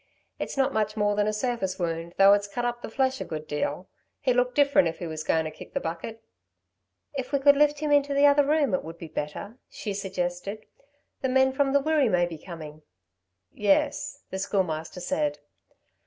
[0.39, 3.23] "It's not much more than a surface wound, though it's cut up the flesh a
[3.23, 3.87] good deal.
[4.21, 6.23] He'd look different if he was goin' to kick the bucket."
[7.13, 10.65] "If we could lift him into the other room it would be better," she suggested.
[11.21, 12.81] "The men from the Wirree may be coming."
[13.51, 15.37] "Yes," the Schoolmaster said.